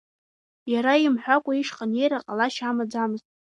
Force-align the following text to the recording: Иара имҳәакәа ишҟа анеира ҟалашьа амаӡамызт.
Иара 0.71 0.93
имҳәакәа 1.05 1.53
ишҟа 1.59 1.85
анеира 1.87 2.25
ҟалашьа 2.25 2.65
амаӡамызт. 2.69 3.25